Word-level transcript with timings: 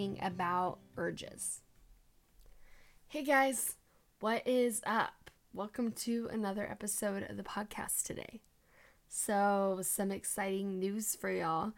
talking 0.00 0.18
about 0.22 0.78
urges. 0.96 1.60
Hey 3.08 3.22
guys, 3.22 3.76
what 4.20 4.46
is 4.46 4.80
up? 4.86 5.30
Welcome 5.52 5.92
to 5.92 6.26
another 6.32 6.66
episode 6.66 7.26
of 7.28 7.36
the 7.36 7.42
podcast 7.42 8.04
today. 8.04 8.40
So, 9.10 9.80
some 9.82 10.10
exciting 10.10 10.78
news 10.78 11.14
for 11.16 11.30
y'all 11.30 11.72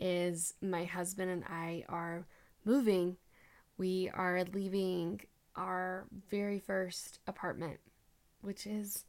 is 0.00 0.54
my 0.62 0.84
husband 0.84 1.30
and 1.30 1.44
I 1.44 1.84
are 1.90 2.26
moving. 2.64 3.18
We 3.76 4.08
are 4.14 4.44
leaving 4.54 5.20
our 5.54 6.06
very 6.30 6.60
first 6.60 7.18
apartment, 7.26 7.78
which 8.40 8.66
is 8.66 9.04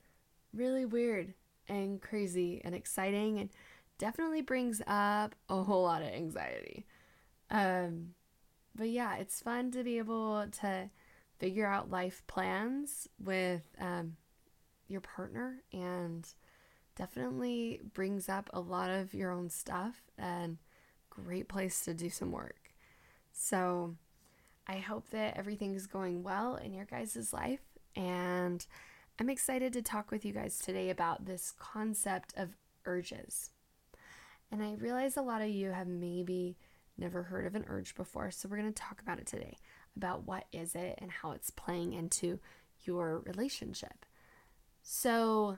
really 0.54 0.86
weird 0.86 1.36
and 1.70 2.02
crazy 2.02 2.62
and 2.66 2.76
exciting 2.76 3.40
and 3.40 3.50
definitely 3.98 4.42
brings 4.42 4.82
up 4.88 5.36
a 5.48 5.64
whole 5.64 5.84
lot 5.84 6.02
of 6.02 6.10
anxiety. 6.10 6.86
Um, 7.50 8.10
but 8.78 8.90
yeah, 8.90 9.16
it's 9.18 9.42
fun 9.42 9.72
to 9.72 9.84
be 9.84 9.98
able 9.98 10.46
to 10.62 10.90
figure 11.40 11.68
out 11.68 11.90
life 11.90 12.24
plans 12.28 13.08
with 13.20 13.64
um, 13.80 14.16
your 14.88 15.02
partner 15.02 15.64
and 15.74 16.28
definitely 16.96 17.82
brings 17.94 18.30
up 18.30 18.50
a 18.54 18.60
lot 18.60 18.90
of 18.90 19.14
your 19.14 19.32
own 19.32 19.50
stuff 19.50 20.02
and 20.18 20.58
great 21.10 21.48
place 21.48 21.84
to 21.86 21.94
do 21.94 22.10
some 22.10 22.32
work. 22.32 22.74
So 23.32 23.96
I 24.68 24.78
hope 24.78 25.10
that 25.12 25.38
everything's 25.38 25.88
going 25.88 26.24
well 26.24 26.56
in 26.56 26.74
your 26.74 26.86
guys' 26.86 27.34
life 27.34 27.62
and 27.96 28.66
I'm 29.20 29.30
excited 29.30 29.74
to 29.74 29.82
talk 29.82 30.12
with 30.12 30.24
you 30.26 30.34
guys 30.34 30.60
today 30.60 30.92
about 30.92 31.26
this 31.26 31.54
concept 31.58 32.34
of 32.38 32.56
urges. 32.86 33.50
And 34.52 34.62
I 34.62 34.74
realize 34.74 35.18
a 35.18 35.22
lot 35.22 35.42
of 35.42 35.50
you 35.50 35.72
have 35.72 35.88
maybe 35.88 36.56
never 36.98 37.24
heard 37.24 37.46
of 37.46 37.56
an 37.56 37.66
urge 37.68 37.96
before, 37.96 38.32
so 38.32 38.48
we're 38.48 38.58
going 38.58 38.74
to 38.74 38.82
talk 38.82 39.02
about 39.02 39.20
it 39.20 39.26
today 39.28 39.58
about 39.96 40.28
what 40.28 40.46
is 40.54 40.76
it 40.76 40.98
and 41.00 41.12
how 41.12 41.32
it's 41.32 41.50
playing 41.50 41.94
into 41.94 42.40
your 42.86 43.20
relationship. 43.20 44.06
So, 44.84 45.58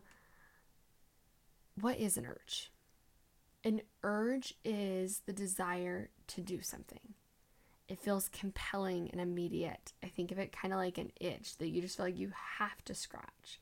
what 1.80 2.00
is 2.00 2.18
an 2.18 2.26
urge? 2.26 2.72
An 3.64 3.82
urge 4.04 4.56
is 4.64 5.22
the 5.26 5.34
desire 5.34 6.10
to 6.28 6.42
do 6.42 6.62
something. 6.62 7.14
It 7.88 8.00
feels 8.00 8.30
compelling 8.30 9.10
and 9.12 9.20
immediate. 9.20 9.94
I 10.04 10.08
think 10.08 10.32
of 10.32 10.40
it 10.40 10.52
kind 10.52 10.74
of 10.74 10.80
like 10.80 10.98
an 10.98 11.12
itch 11.20 11.58
that 11.58 11.70
you 11.70 11.82
just 11.82 11.98
feel 11.98 12.06
like 12.06 12.18
you 12.18 12.32
have 12.58 12.84
to 12.86 12.94
scratch. 12.94 13.60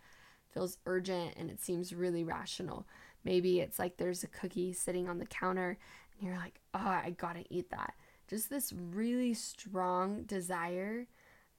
It 0.50 0.54
feels 0.54 0.78
urgent 0.86 1.34
and 1.38 1.50
it 1.50 1.62
seems 1.62 1.94
really 1.94 2.24
rational. 2.24 2.86
Maybe 3.24 3.60
it's 3.60 3.80
like 3.80 3.98
there's 3.98 4.24
a 4.24 4.28
cookie 4.28 4.74
sitting 4.74 5.10
on 5.10 5.18
the 5.18 5.26
counter 5.26 5.78
and 6.20 6.28
you're 6.28 6.38
like, 6.38 6.60
oh, 6.74 6.80
I 6.80 7.16
gotta 7.18 7.44
eat 7.50 7.70
that. 7.72 7.94
Just 8.28 8.50
this 8.50 8.74
really 8.74 9.34
strong 9.34 10.24
desire 10.24 11.08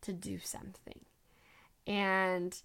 to 0.03 0.13
do 0.13 0.39
something. 0.39 1.01
And 1.87 2.61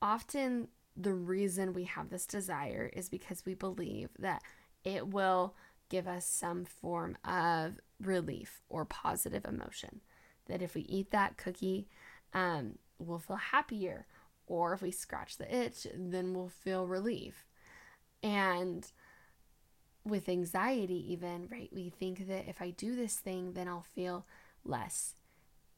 often 0.00 0.68
the 0.96 1.12
reason 1.12 1.72
we 1.72 1.84
have 1.84 2.10
this 2.10 2.26
desire 2.26 2.90
is 2.94 3.08
because 3.08 3.44
we 3.44 3.54
believe 3.54 4.10
that 4.18 4.42
it 4.84 5.08
will 5.08 5.54
give 5.88 6.06
us 6.06 6.24
some 6.26 6.64
form 6.64 7.16
of 7.24 7.80
relief 8.00 8.60
or 8.68 8.84
positive 8.84 9.44
emotion. 9.44 10.00
That 10.46 10.62
if 10.62 10.74
we 10.74 10.82
eat 10.82 11.10
that 11.10 11.36
cookie, 11.36 11.88
um, 12.32 12.78
we'll 12.98 13.18
feel 13.18 13.36
happier. 13.36 14.06
Or 14.46 14.72
if 14.72 14.82
we 14.82 14.90
scratch 14.90 15.36
the 15.36 15.54
itch, 15.54 15.86
then 15.94 16.34
we'll 16.34 16.48
feel 16.48 16.86
relief. 16.86 17.46
And 18.22 18.90
with 20.04 20.28
anxiety, 20.28 21.12
even, 21.12 21.48
right, 21.50 21.70
we 21.72 21.90
think 21.90 22.26
that 22.28 22.48
if 22.48 22.62
I 22.62 22.70
do 22.70 22.96
this 22.96 23.16
thing, 23.16 23.52
then 23.52 23.68
I'll 23.68 23.86
feel 23.94 24.26
less 24.64 25.14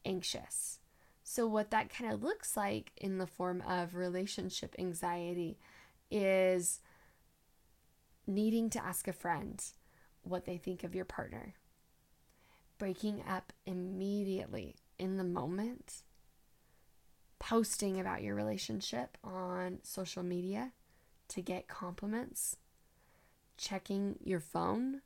anxious. 0.05 0.79
So, 1.23 1.47
what 1.47 1.71
that 1.71 1.89
kind 1.89 2.11
of 2.11 2.21
looks 2.21 2.57
like 2.57 2.91
in 2.97 3.17
the 3.17 3.27
form 3.27 3.61
of 3.67 3.95
relationship 3.95 4.75
anxiety 4.77 5.57
is 6.11 6.81
needing 8.27 8.69
to 8.71 8.83
ask 8.83 9.07
a 9.07 9.13
friend 9.13 9.63
what 10.23 10.45
they 10.45 10.57
think 10.57 10.83
of 10.83 10.95
your 10.95 11.05
partner, 11.05 11.53
breaking 12.77 13.23
up 13.27 13.53
immediately 13.65 14.75
in 14.99 15.17
the 15.17 15.23
moment, 15.23 16.03
posting 17.39 17.99
about 17.99 18.21
your 18.21 18.35
relationship 18.35 19.17
on 19.23 19.79
social 19.83 20.23
media 20.23 20.71
to 21.29 21.41
get 21.41 21.67
compliments, 21.67 22.57
checking 23.57 24.17
your 24.23 24.39
phone, 24.39 25.01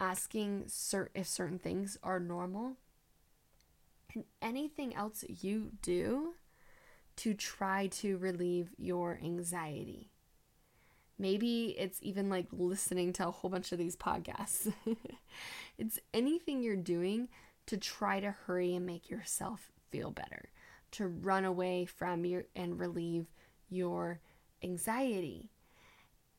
asking 0.00 0.64
cert- 0.64 1.08
if 1.14 1.26
certain 1.26 1.58
things 1.58 1.98
are 2.02 2.20
normal 2.20 2.76
and 4.14 4.24
anything 4.40 4.94
else 4.94 5.24
you 5.28 5.72
do 5.82 6.34
to 7.16 7.34
try 7.34 7.88
to 7.88 8.16
relieve 8.18 8.70
your 8.76 9.18
anxiety. 9.22 10.10
Maybe 11.18 11.74
it's 11.76 11.98
even 12.00 12.30
like 12.30 12.46
listening 12.52 13.12
to 13.14 13.26
a 13.26 13.30
whole 13.32 13.50
bunch 13.50 13.72
of 13.72 13.78
these 13.78 13.96
podcasts. 13.96 14.72
it's 15.78 15.98
anything 16.14 16.62
you're 16.62 16.76
doing 16.76 17.28
to 17.66 17.76
try 17.76 18.20
to 18.20 18.30
hurry 18.30 18.74
and 18.74 18.86
make 18.86 19.10
yourself 19.10 19.72
feel 19.90 20.10
better, 20.10 20.50
to 20.92 21.08
run 21.08 21.44
away 21.44 21.86
from 21.86 22.24
your 22.24 22.44
and 22.54 22.78
relieve 22.78 23.26
your 23.68 24.20
anxiety. 24.62 25.50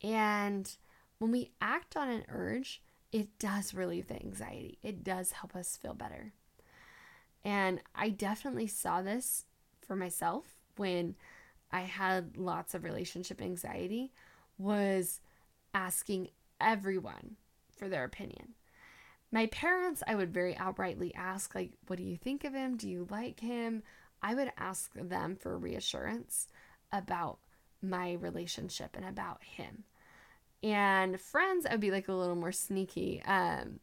And 0.04 0.70
when 1.18 1.32
we 1.32 1.52
act 1.62 1.96
on 1.96 2.10
an 2.10 2.26
urge, 2.30 2.82
it 3.12 3.38
does 3.40 3.74
relieve 3.74 4.08
the 4.08 4.22
anxiety. 4.22 4.78
It 4.84 5.04
does 5.04 5.32
help 5.32 5.56
us 5.56 5.78
feel 5.78 5.94
better. 5.94 6.34
And 7.44 7.82
I 7.96 8.10
definitely 8.10 8.68
saw 8.68 9.02
this 9.02 9.46
for 9.82 9.96
myself 9.96 10.46
when 10.78 11.16
I 11.72 11.82
had 11.82 12.38
lots 12.38 12.74
of 12.74 12.84
relationship 12.84 13.42
anxiety 13.42 14.12
was 14.58 15.22
asking 15.74 16.30
everyone 16.60 17.38
for 17.72 17.88
their 17.88 18.04
opinion. 18.04 18.56
My 19.32 19.46
parents, 19.48 20.02
I 20.08 20.16
would 20.16 20.34
very 20.34 20.56
outrightly 20.56 21.12
ask 21.16 21.54
like, 21.54 21.74
"What 21.88 21.98
do 21.98 22.04
you 22.04 22.18
think 22.18 22.44
of 22.44 22.54
him? 22.54 22.78
Do 22.78 22.90
you 22.90 23.08
like 23.10 23.40
him?" 23.40 23.84
I 24.22 24.36
would 24.36 24.52
ask 24.58 24.94
them 24.94 25.36
for 25.36 25.58
reassurance 25.58 26.48
about 26.92 27.40
my 27.82 28.14
relationship 28.14 28.96
and 28.96 29.06
about 29.06 29.44
him. 29.44 29.86
And 30.62 31.20
friends, 31.20 31.66
I 31.66 31.72
would 31.72 31.82
be 31.82 31.92
like 31.92 32.08
a 32.08 32.14
little 32.14 32.36
more 32.36 32.52
sneaky. 32.52 33.22
Um, 33.26 33.80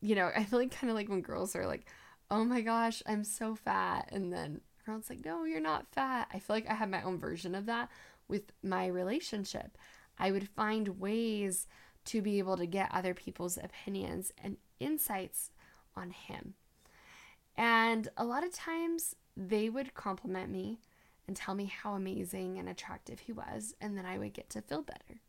you 0.00 0.14
know, 0.14 0.30
I 0.34 0.44
feel 0.44 0.58
like 0.58 0.70
kind 0.70 0.90
of 0.90 0.96
like 0.96 1.08
when 1.08 1.20
girls 1.20 1.56
are 1.56 1.66
like, 1.66 1.86
oh 2.30 2.44
my 2.44 2.60
gosh, 2.60 3.02
I'm 3.06 3.24
so 3.24 3.54
fat. 3.54 4.08
And 4.12 4.32
then 4.32 4.60
everyone's 4.82 5.10
like, 5.10 5.24
no, 5.24 5.44
you're 5.44 5.60
not 5.60 5.92
fat. 5.92 6.28
I 6.32 6.38
feel 6.38 6.56
like 6.56 6.68
I 6.68 6.74
have 6.74 6.88
my 6.88 7.02
own 7.02 7.18
version 7.18 7.54
of 7.54 7.66
that 7.66 7.88
with 8.28 8.52
my 8.62 8.86
relationship. 8.86 9.76
I 10.18 10.30
would 10.30 10.48
find 10.48 11.00
ways 11.00 11.66
to 12.06 12.22
be 12.22 12.38
able 12.38 12.56
to 12.56 12.66
get 12.66 12.90
other 12.92 13.14
people's 13.14 13.58
opinions 13.58 14.32
and 14.42 14.56
insights 14.80 15.50
on 15.96 16.10
him. 16.10 16.54
And 17.56 18.08
a 18.16 18.24
lot 18.24 18.44
of 18.44 18.52
times 18.52 19.14
they 19.36 19.68
would 19.68 19.94
compliment 19.94 20.50
me 20.50 20.80
and 21.26 21.36
tell 21.36 21.54
me 21.54 21.66
how 21.66 21.94
amazing 21.94 22.58
and 22.58 22.68
attractive 22.68 23.20
he 23.20 23.32
was, 23.32 23.74
and 23.80 23.96
then 23.96 24.06
I 24.06 24.18
would 24.18 24.32
get 24.32 24.50
to 24.50 24.62
feel 24.62 24.82
better. 24.82 25.20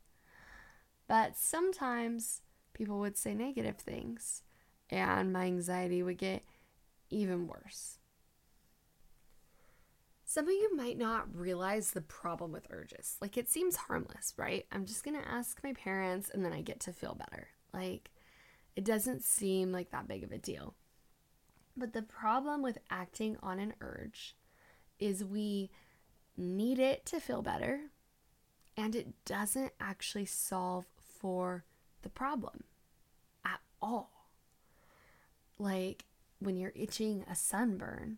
But 1.07 1.37
sometimes 1.37 2.41
people 2.73 2.99
would 2.99 3.17
say 3.17 3.33
negative 3.33 3.77
things, 3.77 4.43
and 4.89 5.31
my 5.31 5.45
anxiety 5.45 6.01
would 6.01 6.17
get 6.17 6.43
even 7.09 7.47
worse. 7.47 7.99
Some 10.25 10.45
of 10.45 10.51
you 10.51 10.75
might 10.75 10.97
not 10.97 11.27
realize 11.35 11.91
the 11.91 12.01
problem 12.01 12.51
with 12.51 12.67
urges. 12.71 13.17
Like, 13.21 13.37
it 13.37 13.49
seems 13.49 13.75
harmless, 13.75 14.33
right? 14.35 14.65
I'm 14.71 14.85
just 14.85 15.03
gonna 15.03 15.23
ask 15.29 15.63
my 15.63 15.73
parents 15.73 16.29
and 16.29 16.43
then 16.43 16.53
I 16.53 16.61
get 16.61 16.79
to 16.81 16.93
feel 16.93 17.13
better. 17.13 17.49
Like, 17.71 18.09
it 18.75 18.83
doesn't 18.83 19.23
seem 19.23 19.71
like 19.71 19.91
that 19.91 20.07
big 20.07 20.23
of 20.23 20.31
a 20.31 20.39
deal. 20.39 20.73
But 21.77 21.93
the 21.93 22.01
problem 22.01 22.63
with 22.63 22.79
acting 22.89 23.37
on 23.43 23.59
an 23.59 23.75
urge 23.79 24.35
is 24.99 25.23
we 25.23 25.69
need 26.35 26.79
it 26.79 27.05
to 27.07 27.19
feel 27.19 27.41
better 27.41 27.91
and 28.75 28.95
it 28.95 29.13
doesn't 29.25 29.73
actually 29.79 30.25
solve 30.25 30.85
for 31.23 31.63
the 32.01 32.09
problem 32.09 32.65
at 33.45 33.61
all. 33.81 34.27
Like, 35.57 36.03
when 36.39 36.57
you're 36.57 36.73
itching 36.75 37.23
a 37.31 37.35
sunburn, 37.35 38.17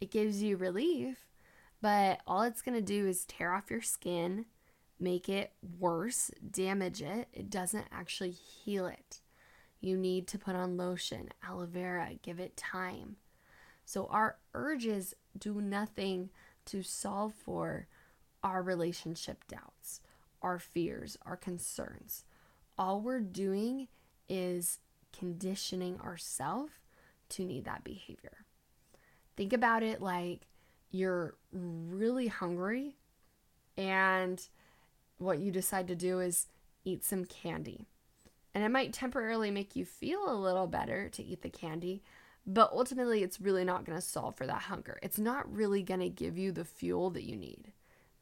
it 0.00 0.12
gives 0.12 0.40
you 0.40 0.56
relief, 0.56 1.26
but 1.82 2.20
all 2.28 2.42
it's 2.42 2.62
going 2.62 2.76
to 2.76 2.80
do 2.80 3.08
is 3.08 3.24
tear 3.24 3.52
off 3.52 3.72
your 3.72 3.82
skin, 3.82 4.46
make 5.00 5.28
it 5.28 5.52
worse, 5.80 6.30
damage 6.48 7.02
it. 7.02 7.26
It 7.32 7.50
doesn't 7.50 7.86
actually 7.90 8.30
heal 8.30 8.86
it. 8.86 9.20
You 9.80 9.96
need 9.96 10.28
to 10.28 10.38
put 10.38 10.54
on 10.54 10.76
lotion, 10.76 11.30
aloe 11.42 11.66
vera, 11.66 12.10
give 12.22 12.38
it 12.38 12.56
time. 12.56 13.16
So 13.84 14.06
our 14.12 14.36
urges 14.54 15.14
do 15.36 15.60
nothing 15.60 16.30
to 16.66 16.84
solve 16.84 17.34
for 17.34 17.88
our 18.44 18.62
relationship 18.62 19.44
doubts, 19.48 20.00
our 20.46 20.60
fears, 20.60 21.18
our 21.26 21.36
concerns. 21.36 22.24
All 22.78 23.00
we're 23.00 23.20
doing 23.20 23.88
is 24.28 24.78
conditioning 25.12 26.00
ourselves 26.00 26.72
to 27.30 27.44
need 27.44 27.64
that 27.64 27.82
behavior. 27.82 28.44
Think 29.36 29.52
about 29.52 29.82
it 29.82 30.00
like 30.00 30.46
you're 30.92 31.34
really 31.52 32.28
hungry 32.28 32.94
and 33.76 34.40
what 35.18 35.40
you 35.40 35.50
decide 35.50 35.88
to 35.88 35.96
do 35.96 36.20
is 36.20 36.46
eat 36.84 37.04
some 37.04 37.24
candy. 37.24 37.88
And 38.54 38.62
it 38.62 38.70
might 38.70 38.92
temporarily 38.92 39.50
make 39.50 39.74
you 39.74 39.84
feel 39.84 40.30
a 40.30 40.38
little 40.38 40.68
better 40.68 41.08
to 41.08 41.24
eat 41.24 41.42
the 41.42 41.50
candy, 41.50 42.04
but 42.46 42.70
ultimately 42.72 43.24
it's 43.24 43.40
really 43.40 43.64
not 43.64 43.84
going 43.84 43.98
to 43.98 44.02
solve 44.02 44.36
for 44.36 44.46
that 44.46 44.62
hunger. 44.62 45.00
It's 45.02 45.18
not 45.18 45.52
really 45.52 45.82
going 45.82 46.00
to 46.00 46.08
give 46.08 46.38
you 46.38 46.52
the 46.52 46.64
fuel 46.64 47.10
that 47.10 47.24
you 47.24 47.36
need. 47.36 47.72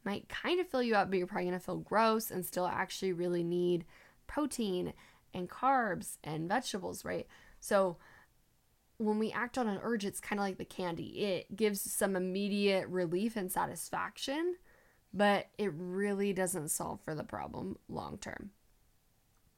Might 0.05 0.29
kind 0.29 0.59
of 0.59 0.69
fill 0.69 0.83
you 0.83 0.95
up, 0.95 1.09
but 1.09 1.17
you're 1.17 1.27
probably 1.27 1.47
going 1.47 1.59
to 1.59 1.65
feel 1.65 1.77
gross 1.77 2.31
and 2.31 2.45
still 2.45 2.67
actually 2.67 3.11
really 3.11 3.43
need 3.43 3.85
protein 4.27 4.93
and 5.33 5.49
carbs 5.49 6.17
and 6.23 6.47
vegetables, 6.47 7.03
right? 7.03 7.27
So 7.59 7.97
when 8.97 9.19
we 9.19 9.31
act 9.31 9.57
on 9.57 9.67
an 9.67 9.79
urge, 9.81 10.05
it's 10.05 10.21
kind 10.21 10.39
of 10.39 10.45
like 10.45 10.57
the 10.57 10.65
candy. 10.65 11.23
It 11.23 11.55
gives 11.55 11.81
some 11.81 12.15
immediate 12.15 12.87
relief 12.87 13.35
and 13.35 13.51
satisfaction, 13.51 14.55
but 15.13 15.47
it 15.57 15.71
really 15.75 16.33
doesn't 16.33 16.69
solve 16.69 17.01
for 17.01 17.15
the 17.15 17.23
problem 17.23 17.77
long 17.89 18.17
term. 18.17 18.51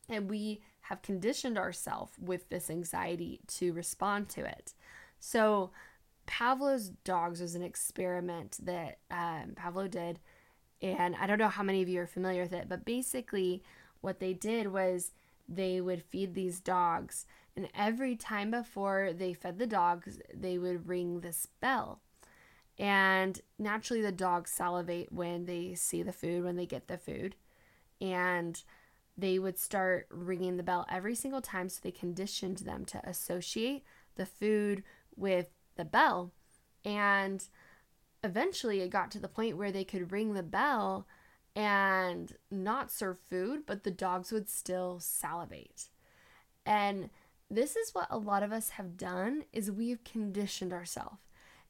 And 0.10 0.30
we 0.30 0.62
have 0.82 1.02
conditioned 1.02 1.58
ourselves 1.58 2.14
with 2.20 2.50
this 2.50 2.70
anxiety 2.70 3.42
to 3.48 3.74
respond 3.74 4.30
to 4.30 4.46
it. 4.46 4.74
So, 5.20 5.72
Pavlov's 6.26 6.90
dogs 6.90 7.42
was 7.42 7.56
an 7.56 7.62
experiment 7.62 8.58
that 8.64 9.00
um, 9.10 9.56
did. 9.90 10.20
And 10.82 11.16
I 11.16 11.26
don't 11.26 11.40
know 11.40 11.48
how 11.48 11.64
many 11.64 11.82
of 11.82 11.90
you 11.90 12.02
are 12.02 12.08
familiar 12.08 12.44
with 12.44 12.54
it, 12.54 12.70
but 12.70 12.86
basically, 12.86 13.64
what 14.02 14.20
they 14.20 14.34
did 14.34 14.68
was 14.68 15.12
they 15.50 15.82
would 15.82 16.04
feed 16.04 16.34
these 16.34 16.60
dogs. 16.60 17.26
And 17.56 17.68
every 17.74 18.16
time 18.16 18.52
before 18.52 19.12
they 19.14 19.34
fed 19.34 19.58
the 19.58 19.66
dogs, 19.66 20.20
they 20.34 20.58
would 20.58 20.88
ring 20.88 21.22
this 21.22 21.48
bell. 21.60 22.02
And 22.78 23.42
naturally, 23.58 24.04
the 24.04 24.12
dogs 24.12 24.52
salivate 24.52 25.12
when 25.12 25.46
they 25.46 25.74
see 25.74 26.04
the 26.04 26.14
food, 26.14 26.44
when 26.44 26.56
they 26.56 26.68
get 26.68 26.88
the 26.88 26.98
food. 26.98 27.36
And 28.00 28.62
they 29.18 29.40
would 29.40 29.58
start 29.58 30.06
ringing 30.12 30.58
the 30.58 30.64
bell 30.64 30.86
every 30.92 31.16
single 31.16 31.42
time. 31.42 31.70
So 31.70 31.80
they 31.82 31.92
conditioned 31.92 32.58
them 32.58 32.86
to 32.86 33.10
associate 33.10 33.84
the 34.16 34.28
food 34.28 34.84
with 35.16 35.48
the 35.76 35.86
bell. 35.86 36.32
And 36.86 37.44
eventually, 38.28 38.82
it 38.82 38.90
got 38.90 39.10
to 39.12 39.20
the 39.20 39.28
point 39.28 39.58
where 39.58 39.72
they 39.72 39.84
could 39.84 40.12
ring 40.12 40.34
the 40.34 40.44
bell 40.44 41.08
and 41.56 42.34
not 42.52 42.92
serve 42.92 43.18
food, 43.20 43.66
but 43.66 43.84
the 43.84 43.92
dogs 43.92 44.32
would 44.32 44.50
still 44.50 45.00
salivate. 45.00 45.90
And 46.66 47.10
this 47.50 47.76
is 47.76 47.96
what 47.96 48.08
a 48.12 48.18
lot 48.18 48.44
of 48.44 48.52
us 48.52 48.72
have 48.72 48.98
done 48.98 49.46
is 49.54 49.72
we've 49.72 50.04
conditioned 50.04 50.74
ourselves 50.74 51.18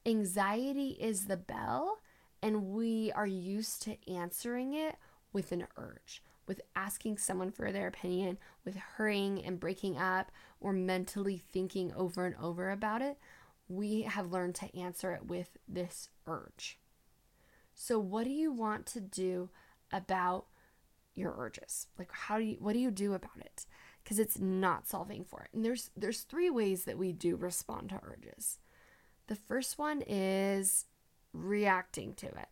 Anxiety 0.06 0.96
is 1.00 1.26
the 1.26 1.36
bell, 1.36 1.98
and 2.40 2.66
we 2.66 3.12
are 3.12 3.26
used 3.26 3.82
to 3.82 3.96
answering 4.10 4.72
it 4.72 4.96
with 5.32 5.52
an 5.52 5.66
urge, 5.76 6.22
with 6.46 6.60
asking 6.74 7.18
someone 7.18 7.50
for 7.50 7.70
their 7.72 7.86
opinion, 7.86 8.38
with 8.64 8.76
hurrying 8.76 9.44
and 9.44 9.60
breaking 9.60 9.98
up, 9.98 10.30
or 10.60 10.72
mentally 10.72 11.36
thinking 11.36 11.92
over 11.94 12.24
and 12.24 12.36
over 12.36 12.70
about 12.70 13.02
it. 13.02 13.18
We 13.68 14.02
have 14.02 14.32
learned 14.32 14.54
to 14.56 14.76
answer 14.76 15.12
it 15.12 15.26
with 15.26 15.56
this 15.68 16.08
urge. 16.26 16.78
So, 17.74 17.98
what 17.98 18.24
do 18.24 18.30
you 18.30 18.50
want 18.50 18.86
to 18.86 19.00
do 19.00 19.50
about 19.92 20.46
your 21.14 21.34
urges? 21.38 21.86
Like, 21.98 22.10
how 22.12 22.38
do 22.38 22.44
you, 22.44 22.56
what 22.58 22.72
do 22.72 22.78
you 22.78 22.90
do 22.90 23.12
about 23.12 23.38
it? 23.38 23.66
Because 24.02 24.18
it's 24.18 24.38
not 24.38 24.88
solving 24.88 25.24
for 25.24 25.42
it. 25.42 25.50
And 25.54 25.64
there's 25.64 25.90
there's 25.96 26.22
three 26.22 26.50
ways 26.50 26.84
that 26.84 26.98
we 26.98 27.12
do 27.12 27.36
respond 27.36 27.90
to 27.90 28.00
urges. 28.02 28.58
The 29.26 29.36
first 29.36 29.78
one 29.78 30.02
is 30.06 30.86
reacting 31.32 32.14
to 32.14 32.26
it. 32.26 32.48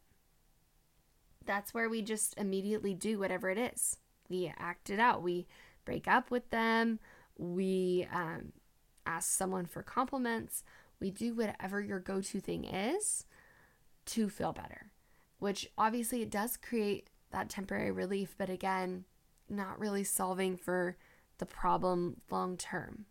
That's 1.44 1.72
where 1.72 1.88
we 1.88 2.02
just 2.02 2.34
immediately 2.36 2.92
do 2.92 3.19
whatever 3.19 3.48
it 3.48 3.58
is. 3.58 3.96
We 4.28 4.52
act 4.58 4.90
it 4.90 5.00
out. 5.00 5.22
We 5.22 5.46
break 5.84 6.06
up 6.06 6.30
with 6.30 6.50
them. 6.50 6.98
We 7.38 8.06
um, 8.12 8.52
ask 9.06 9.30
someone 9.30 9.66
for 9.66 9.82
compliments. 9.82 10.62
We 11.00 11.10
do 11.10 11.34
whatever 11.34 11.81
your 11.81 12.00
go 12.00 12.20
to 12.20 12.40
thing 12.40 12.64
is 12.64 13.26
to 14.06 14.28
feel 14.28 14.52
better, 14.52 14.93
which 15.38 15.70
obviously 15.76 16.22
it 16.22 16.31
does 16.31 16.56
create 16.56 17.10
that 17.32 17.50
temporary 17.50 17.90
relief, 17.90 18.34
but 18.38 18.48
again, 18.48 19.04
not 19.48 19.78
really 19.78 20.04
solving 20.04 20.56
for 20.56 20.96
the 21.38 21.46
problem 21.46 22.20
long 22.31 22.56
term. 22.56 23.06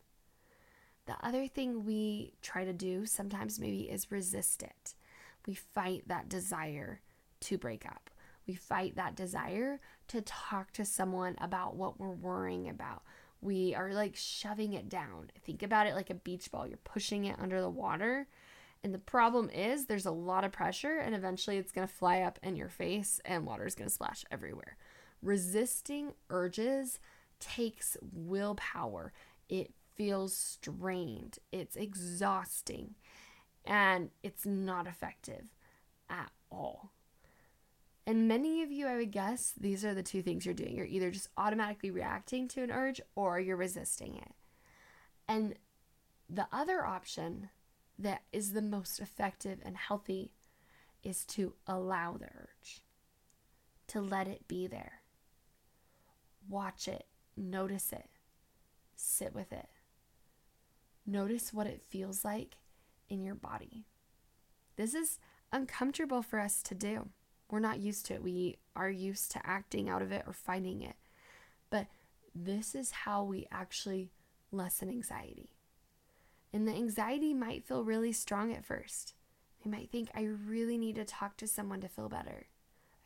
The 1.06 1.16
other 1.22 1.48
thing 1.48 1.86
we 1.86 2.34
try 2.42 2.66
to 2.66 2.74
do 2.74 3.06
sometimes 3.06 3.60
maybe 3.60 3.82
is 3.82 4.12
resist 4.12 4.64
it. 4.64 4.96
We 5.46 5.54
fight 5.54 6.08
that 6.08 6.30
desire 6.30 7.02
to 7.42 7.58
break 7.58 7.86
up. 7.86 8.10
We 8.48 8.56
fight 8.56 8.96
that 8.96 9.16
desire 9.16 9.80
to 10.08 10.22
talk 10.22 10.72
to 10.74 10.86
someone 10.86 11.36
about 11.40 11.76
what 11.76 12.00
we're 12.00 12.10
worrying 12.10 12.70
about. 12.70 13.04
We 13.46 13.76
are 13.76 13.94
like 13.94 14.16
shoving 14.16 14.74
it 14.74 14.90
down. 14.90 15.30
Think 15.44 15.62
about 15.62 15.86
it 15.86 15.94
like 15.94 16.10
a 16.10 16.16
beach 16.16 16.52
ball. 16.52 16.68
You're 16.68 16.78
pushing 16.78 17.26
it 17.26 17.38
under 17.40 17.62
the 17.62 17.70
water. 17.70 18.28
And 18.84 18.92
the 18.92 18.98
problem 18.98 19.52
is 19.52 19.86
there's 19.86 20.08
a 20.08 20.12
lot 20.12 20.44
of 20.44 20.52
pressure, 20.52 20.98
and 20.98 21.14
eventually 21.14 21.58
it's 21.58 21.72
going 21.72 21.88
to 21.88 21.94
fly 21.94 22.22
up 22.22 22.40
in 22.42 22.56
your 22.56 22.70
face 22.70 23.22
and 23.24 23.46
water 23.46 23.68
is 23.68 23.76
going 23.76 23.88
to 23.88 23.94
splash 23.94 24.26
everywhere. 24.32 24.78
Resisting 25.22 26.14
urges 26.32 27.00
takes 27.40 27.98
willpower. 28.12 29.14
It 29.48 29.74
feels 29.94 30.36
strained, 30.36 31.38
it's 31.52 31.76
exhausting, 31.76 32.96
and 33.64 34.10
it's 34.24 34.46
not 34.46 34.88
effective 34.88 35.54
at 36.10 36.32
all. 36.52 36.92
And 38.07 38.28
many 38.28 38.62
of 38.62 38.72
you, 38.72 38.88
I 38.88 38.98
would 38.98 39.12
guess, 39.12 39.54
these 39.60 39.84
are 39.84 39.96
the 39.96 40.04
two 40.04 40.22
things 40.22 40.46
you're 40.46 40.54
doing. 40.54 40.75
You're 40.75 40.86
either 40.86 41.10
just 41.10 41.30
automatically 41.38 41.90
reacting 41.90 42.48
to 42.50 42.62
an 42.62 42.72
urge 42.72 43.02
or 43.16 43.40
you're 43.40 43.57
resisting 43.57 44.16
it. 44.18 44.34
And 45.28 45.56
the 46.30 46.48
other 46.52 46.86
option 46.86 47.50
that 47.98 48.22
is 48.31 48.53
the 48.53 48.62
most 48.62 49.00
effective 49.00 49.60
and 49.65 49.75
healthy 49.75 50.34
is 51.03 51.25
to 51.25 51.53
allow 51.65 52.13
the 52.13 52.25
urge, 52.25 52.84
to 53.88 54.01
let 54.01 54.27
it 54.27 54.48
be 54.48 54.68
there. 54.68 55.01
Watch 56.48 56.88
it, 56.88 57.06
notice 57.36 57.91
it, 57.91 58.10
sit 58.96 59.34
with 59.34 59.51
it. 59.51 59.70
Notice 61.08 61.53
what 61.53 61.68
it 61.68 61.84
feels 61.88 62.25
like 62.25 62.58
in 63.10 63.24
your 63.24 63.36
body. 63.36 63.86
This 64.75 64.94
is 64.94 65.20
uncomfortable 65.51 66.22
for 66.22 66.39
us 66.39 66.62
to 66.63 66.75
do. 66.75 67.10
We're 67.50 67.60
not 67.60 67.80
used 67.80 68.06
to 68.08 68.16
it. 68.16 68.24
We 68.24 68.58
are 68.75 68.90
used 68.90 69.32
to 69.32 69.46
acting 69.46 69.90
out 69.90 70.02
of 70.02 70.12
it 70.12 70.24
or 70.25 70.34
fighting 70.34 70.82
it. 70.82 70.96
But 71.70 71.88
this 72.34 72.75
is 72.75 72.92
how 72.92 73.24
we 73.24 73.48
actually 73.52 74.12
lessen 74.52 74.90
anxiety. 74.90 75.52
And 76.54 76.68
the 76.68 76.74
anxiety 76.74 77.34
might 77.34 77.66
feel 77.66 77.84
really 77.84 78.12
strong 78.12 78.54
at 78.54 78.66
first. 78.66 79.14
You 79.64 79.72
might 79.72 79.92
think, 79.92 80.10
I 80.16 80.24
really 80.24 80.78
need 80.78 80.96
to 80.96 81.06
talk 81.06 81.38
to 81.38 81.48
someone 81.48 81.82
to 81.82 81.88
feel 81.88 82.10
better. 82.10 82.48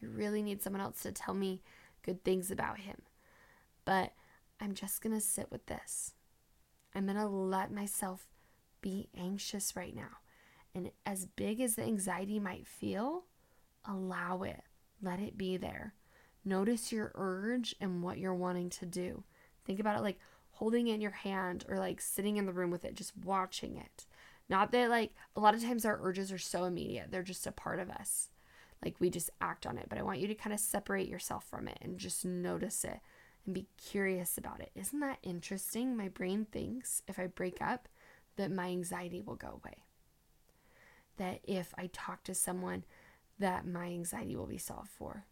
I 0.02 0.06
really 0.06 0.42
need 0.42 0.62
someone 0.62 0.82
else 0.82 1.02
to 1.04 1.12
tell 1.12 1.34
me 1.34 1.62
good 2.04 2.24
things 2.24 2.52
about 2.52 2.80
him. 2.80 3.02
But 3.86 4.14
I'm 4.60 4.74
just 4.74 5.02
going 5.02 5.16
to 5.16 5.22
sit 5.22 5.52
with 5.52 5.66
this. 5.66 6.14
I'm 6.94 7.06
going 7.06 7.18
to 7.18 7.28
let 7.28 7.72
myself 7.72 8.28
be 8.82 9.10
anxious 9.18 9.76
right 9.76 9.96
now. 9.96 10.18
And 10.76 10.92
as 11.06 11.26
big 11.26 11.60
as 11.60 11.76
the 11.76 11.84
anxiety 11.84 12.40
might 12.40 12.68
feel, 12.68 13.24
allow 13.86 14.44
it. 14.44 14.62
Let 15.02 15.20
it 15.20 15.38
be 15.38 15.58
there. 15.58 15.94
Notice 16.46 16.92
your 16.92 17.12
urge 17.16 17.76
and 17.80 18.02
what 18.02 18.18
you're 18.18 18.34
wanting 18.34 18.70
to 18.72 18.86
do. 18.86 19.24
Think 19.66 19.80
about 19.80 19.98
it 19.98 20.04
like 20.04 20.20
holding 20.52 20.88
it 20.88 20.96
in 20.96 21.02
your 21.02 21.12
hand 21.12 21.66
or 21.70 21.78
like 21.78 22.02
sitting 22.02 22.38
in 22.38 22.46
the 22.46 22.54
room 22.54 22.72
with 22.72 22.86
it, 22.86 22.96
just 22.96 23.14
watching 23.24 23.78
it. 23.78 24.06
Not 24.50 24.72
that, 24.72 24.90
like, 24.90 25.14
a 25.36 25.40
lot 25.40 25.54
of 25.54 25.62
times 25.62 25.86
our 25.86 26.00
urges 26.02 26.32
are 26.32 26.40
so 26.40 26.64
immediate, 26.64 27.12
they're 27.12 27.22
just 27.22 27.46
a 27.46 27.52
part 27.52 27.80
of 27.80 27.90
us. 27.92 28.30
Like, 28.84 28.96
we 29.00 29.10
just 29.10 29.30
act 29.40 29.68
on 29.68 29.78
it. 29.78 29.86
But 29.90 30.00
I 30.00 30.02
want 30.02 30.20
you 30.20 30.28
to 30.28 30.36
kind 30.36 30.54
of 30.54 30.60
separate 30.60 31.08
yourself 31.08 31.46
from 31.46 31.68
it 31.68 31.78
and 31.82 32.00
just 32.00 32.26
notice 32.26 32.84
it 32.84 33.00
and 33.46 33.54
be 33.54 33.68
curious 33.78 34.38
about 34.38 34.60
it. 34.60 34.72
Isn't 34.74 35.02
that 35.02 35.20
interesting? 35.22 35.96
My 35.96 36.08
brain 36.08 36.48
thinks 36.52 37.04
if 37.08 37.20
I 37.20 37.28
break 37.28 37.62
up, 37.62 37.88
that 38.38 38.52
my 38.52 38.68
anxiety 38.68 39.22
will 39.22 39.36
go 39.36 39.62
away. 39.64 39.84
That 41.18 41.42
if 41.44 41.74
I 41.78 41.90
talk 41.94 42.24
to 42.24 42.34
someone, 42.34 42.86
that 43.40 43.66
my 43.66 43.86
anxiety 43.86 44.36
will 44.36 44.48
be 44.48 44.58
solved 44.58 44.90
for. 44.90 45.26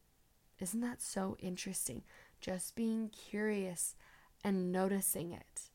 Isn't 0.60 0.82
that 0.82 1.02
so 1.02 1.36
interesting? 1.40 2.04
Just 2.42 2.76
being 2.76 3.10
curious 3.10 3.96
and 4.44 4.72
noticing 4.72 5.32
it. 5.32 5.70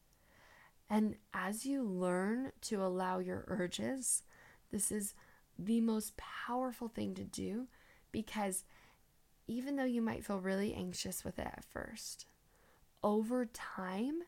And 0.88 1.16
as 1.32 1.64
you 1.64 1.82
learn 1.82 2.52
to 2.62 2.82
allow 2.82 3.18
your 3.18 3.44
urges, 3.46 4.22
this 4.70 4.90
is 4.90 5.14
the 5.58 5.80
most 5.80 6.16
powerful 6.16 6.88
thing 6.88 7.14
to 7.14 7.24
do 7.24 7.68
because 8.10 8.64
even 9.46 9.76
though 9.76 9.84
you 9.84 10.02
might 10.02 10.24
feel 10.24 10.38
really 10.38 10.74
anxious 10.74 11.24
with 11.24 11.38
it 11.38 11.46
at 11.46 11.64
first, 11.64 12.26
over 13.02 13.46
time, 13.46 14.20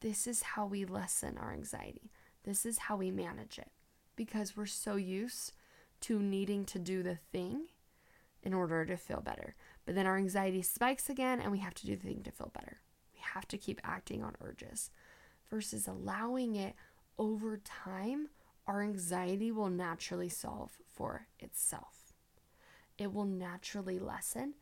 this 0.00 0.26
is 0.26 0.42
how 0.42 0.66
we 0.66 0.84
lessen 0.84 1.38
our 1.38 1.52
anxiety. 1.52 2.10
This 2.44 2.66
is 2.66 2.78
how 2.78 2.96
we 2.96 3.10
manage 3.10 3.58
it 3.58 3.70
because 4.16 4.56
we're 4.56 4.66
so 4.66 4.96
used 4.96 5.52
to 6.02 6.20
needing 6.20 6.64
to 6.66 6.78
do 6.78 7.02
the 7.02 7.16
thing 7.32 7.66
in 8.42 8.54
order 8.54 8.84
to 8.84 8.96
feel 8.96 9.20
better. 9.20 9.54
But 9.86 9.94
then 9.94 10.06
our 10.06 10.16
anxiety 10.16 10.62
spikes 10.62 11.08
again 11.08 11.40
and 11.40 11.50
we 11.50 11.58
have 11.58 11.74
to 11.74 11.86
do 11.86 11.96
the 11.96 12.06
thing 12.06 12.22
to 12.24 12.30
feel 12.30 12.50
better. 12.54 12.80
We 13.14 13.20
have 13.34 13.46
to 13.48 13.58
keep 13.58 13.80
acting 13.84 14.22
on 14.22 14.36
urges 14.40 14.90
versus 15.50 15.86
allowing 15.86 16.56
it 16.56 16.74
over 17.18 17.58
time. 17.58 18.28
Our 18.66 18.82
anxiety 18.82 19.50
will 19.52 19.70
naturally 19.70 20.28
solve 20.28 20.72
for 20.92 21.26
itself. 21.38 22.14
It 22.98 23.12
will 23.12 23.24
naturally 23.24 23.98
lessen, 23.98 24.54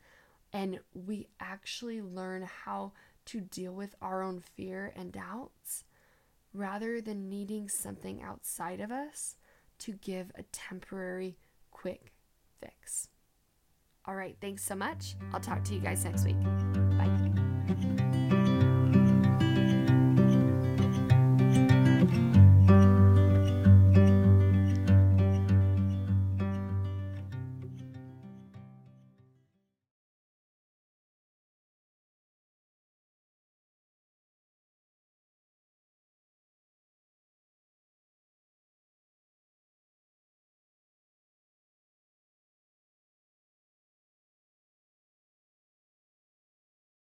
and 0.53 0.81
we 0.95 1.29
actually 1.39 2.01
learn 2.01 2.49
how 2.65 2.93
to 3.27 3.41
deal 3.41 3.73
with 3.73 3.95
our 4.01 4.23
own 4.23 4.41
fear 4.41 4.93
and 4.97 5.13
doubts 5.13 5.85
rather 6.55 7.01
than 7.01 7.29
needing 7.29 7.69
something 7.69 8.23
outside 8.23 8.81
of 8.81 8.91
us 8.91 9.37
to 9.81 9.93
give 9.93 10.31
a 10.37 10.43
temporary 10.53 11.37
quick 11.71 12.13
fix. 12.61 13.09
All 14.07 14.15
right, 14.15 14.37
thanks 14.41 14.65
so 14.65 14.75
much. 14.75 15.17
I'll 15.33 15.41
talk 15.41 15.63
to 15.65 15.75
you 15.75 15.81
guys 15.81 16.05
next 16.05 16.25
week. 16.25 16.37